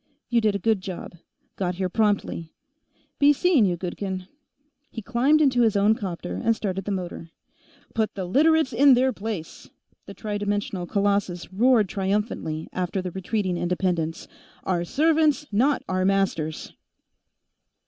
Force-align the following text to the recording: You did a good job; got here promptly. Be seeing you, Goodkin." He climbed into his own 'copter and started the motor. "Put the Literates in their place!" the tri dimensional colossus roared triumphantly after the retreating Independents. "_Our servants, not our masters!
You 0.31 0.41
did 0.41 0.55
a 0.55 0.57
good 0.57 0.81
job; 0.81 1.13
got 1.57 1.75
here 1.75 1.87
promptly. 1.87 2.55
Be 3.19 3.31
seeing 3.33 3.67
you, 3.67 3.77
Goodkin." 3.77 4.25
He 4.89 5.03
climbed 5.03 5.41
into 5.41 5.61
his 5.61 5.77
own 5.77 5.93
'copter 5.93 6.37
and 6.43 6.55
started 6.55 6.85
the 6.85 6.91
motor. 6.91 7.29
"Put 7.93 8.15
the 8.15 8.25
Literates 8.25 8.73
in 8.73 8.95
their 8.95 9.13
place!" 9.13 9.69
the 10.07 10.15
tri 10.15 10.39
dimensional 10.39 10.87
colossus 10.87 11.53
roared 11.53 11.87
triumphantly 11.87 12.67
after 12.73 12.99
the 12.99 13.11
retreating 13.11 13.57
Independents. 13.57 14.27
"_Our 14.65 14.87
servants, 14.87 15.45
not 15.51 15.83
our 15.87 16.03
masters! 16.03 16.73